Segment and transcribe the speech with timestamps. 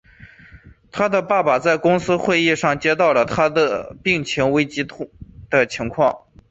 [0.91, 3.51] 他的爸爸在公司的会议上接到了他
[4.01, 4.83] 病情危机
[5.47, 6.25] 的情况。